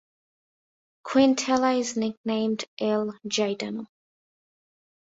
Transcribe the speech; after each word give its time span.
Quintela 1.05 1.77
is 1.79 1.95
nicknamed 1.95 2.65
""El 2.79 3.13
Gitano"". 3.27 3.85